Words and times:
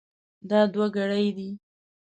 دا 0.49 0.59
دوه 0.73 0.87
ګړۍ 0.95 1.27
دي. 1.37 1.49